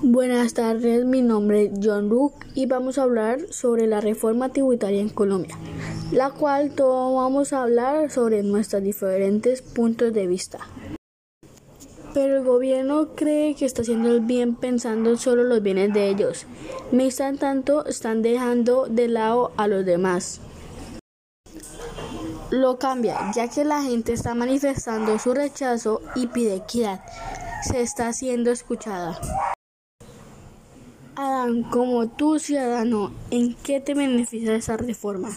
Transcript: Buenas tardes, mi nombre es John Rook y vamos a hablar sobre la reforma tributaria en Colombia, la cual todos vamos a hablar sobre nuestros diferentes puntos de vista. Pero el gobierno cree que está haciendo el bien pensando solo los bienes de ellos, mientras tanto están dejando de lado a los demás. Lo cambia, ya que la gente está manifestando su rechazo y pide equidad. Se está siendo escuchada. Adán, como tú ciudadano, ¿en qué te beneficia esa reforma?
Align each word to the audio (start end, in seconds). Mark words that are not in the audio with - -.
Buenas 0.00 0.54
tardes, 0.54 1.04
mi 1.04 1.22
nombre 1.22 1.64
es 1.64 1.70
John 1.82 2.08
Rook 2.08 2.32
y 2.54 2.66
vamos 2.66 2.98
a 2.98 3.02
hablar 3.02 3.40
sobre 3.50 3.88
la 3.88 4.00
reforma 4.00 4.50
tributaria 4.50 5.00
en 5.00 5.08
Colombia, 5.08 5.58
la 6.12 6.30
cual 6.30 6.70
todos 6.70 7.16
vamos 7.16 7.52
a 7.52 7.62
hablar 7.62 8.08
sobre 8.08 8.44
nuestros 8.44 8.84
diferentes 8.84 9.60
puntos 9.60 10.12
de 10.12 10.28
vista. 10.28 10.60
Pero 12.14 12.36
el 12.36 12.44
gobierno 12.44 13.16
cree 13.16 13.56
que 13.56 13.64
está 13.64 13.82
haciendo 13.82 14.12
el 14.12 14.20
bien 14.20 14.54
pensando 14.54 15.16
solo 15.16 15.42
los 15.42 15.64
bienes 15.64 15.92
de 15.92 16.08
ellos, 16.08 16.46
mientras 16.92 17.36
tanto 17.36 17.84
están 17.84 18.22
dejando 18.22 18.86
de 18.86 19.08
lado 19.08 19.50
a 19.56 19.66
los 19.66 19.84
demás. 19.84 20.40
Lo 22.50 22.78
cambia, 22.78 23.32
ya 23.34 23.48
que 23.48 23.64
la 23.64 23.82
gente 23.82 24.12
está 24.12 24.36
manifestando 24.36 25.18
su 25.18 25.34
rechazo 25.34 26.02
y 26.14 26.28
pide 26.28 26.54
equidad. 26.54 27.00
Se 27.64 27.80
está 27.80 28.12
siendo 28.12 28.52
escuchada. 28.52 29.18
Adán, 31.18 31.64
como 31.64 32.06
tú 32.06 32.38
ciudadano, 32.38 33.10
¿en 33.32 33.54
qué 33.54 33.80
te 33.80 33.92
beneficia 33.92 34.54
esa 34.54 34.76
reforma? 34.76 35.30